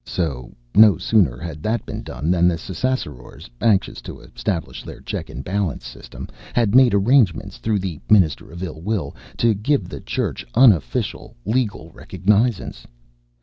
[0.03, 5.29] So, no sooner had that been done than the Ssassarors, anxious to establish their check
[5.29, 10.01] and balance system, had made arrangements through the Minister of Ill Will to give the
[10.01, 12.87] Church unofficial legal recognizance.